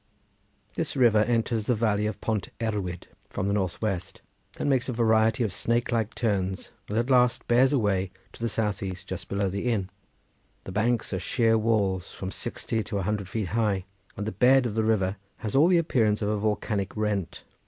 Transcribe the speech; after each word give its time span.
This 0.73 0.95
river 0.97 1.19
enters 1.19 1.67
the 1.67 1.75
valley 1.75 2.07
of 2.07 2.19
Pont 2.21 2.49
Erwyd 2.59 3.07
from 3.29 3.45
the 3.47 3.53
north 3.53 3.79
west, 3.83 4.21
then 4.53 4.67
makes 4.67 4.89
a 4.89 4.93
variety 4.93 5.43
of 5.43 5.53
snake 5.53 5.91
like 5.91 6.15
turns, 6.15 6.71
and 6.89 6.97
at 6.97 7.11
last 7.11 7.47
bears 7.47 7.71
away 7.71 8.09
to 8.33 8.41
the 8.41 8.49
south 8.49 8.81
east 8.81 9.05
just 9.05 9.29
below 9.29 9.47
the 9.47 9.71
inn. 9.71 9.91
The 10.63 10.71
banks 10.71 11.13
are 11.13 11.19
sheer 11.19 11.55
walls 11.55 12.11
from 12.11 12.31
sixty 12.31 12.81
to 12.85 12.97
a 12.97 13.03
hundred 13.03 13.29
feet 13.29 13.49
high, 13.49 13.85
and 14.17 14.25
the 14.25 14.31
bed 14.31 14.65
of 14.65 14.73
the 14.73 14.83
river 14.83 15.17
has 15.37 15.55
all 15.55 15.67
the 15.67 15.77
appearance 15.77 16.23
of 16.23 16.29
a 16.29 16.37
volcanic 16.39 16.97
rent. 16.97 17.43